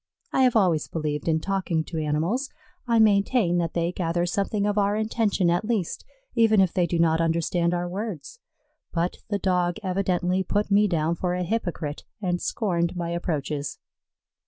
[0.33, 2.49] I have always believed in talking to animals.
[2.87, 6.97] I maintain that they gather something of our intention at least, even if they do
[6.97, 8.39] not understand our words;
[8.91, 13.77] but the Dog evidently put me down for a hypocrite and scorned my approaches.